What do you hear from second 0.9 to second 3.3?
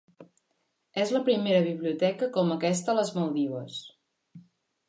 És la primera biblioteca com aquesta a les